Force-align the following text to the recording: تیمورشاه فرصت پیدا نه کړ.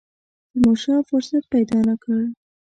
تیمورشاه 0.49 1.01
فرصت 1.09 1.43
پیدا 1.53 1.79
نه 1.87 1.95
کړ. 2.03 2.17